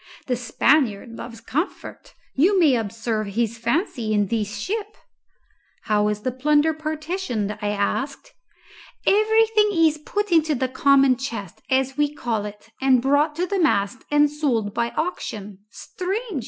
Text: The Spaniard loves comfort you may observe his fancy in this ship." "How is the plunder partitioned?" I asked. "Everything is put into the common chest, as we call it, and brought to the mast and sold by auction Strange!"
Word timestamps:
The 0.25 0.35
Spaniard 0.35 1.11
loves 1.11 1.41
comfort 1.41 2.15
you 2.33 2.59
may 2.59 2.75
observe 2.75 3.27
his 3.27 3.59
fancy 3.59 4.15
in 4.15 4.29
this 4.29 4.57
ship." 4.57 4.97
"How 5.83 6.07
is 6.07 6.21
the 6.21 6.31
plunder 6.31 6.73
partitioned?" 6.73 7.55
I 7.61 7.67
asked. 7.67 8.33
"Everything 9.05 9.69
is 9.71 9.99
put 9.99 10.31
into 10.31 10.55
the 10.55 10.69
common 10.69 11.17
chest, 11.17 11.61
as 11.69 11.97
we 11.97 12.11
call 12.15 12.45
it, 12.45 12.71
and 12.81 12.99
brought 12.99 13.35
to 13.35 13.45
the 13.45 13.59
mast 13.59 14.03
and 14.09 14.27
sold 14.27 14.73
by 14.73 14.89
auction 14.97 15.59
Strange!" 15.69 16.39